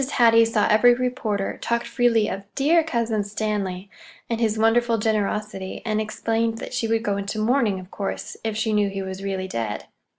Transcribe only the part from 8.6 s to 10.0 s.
knew he was really dead.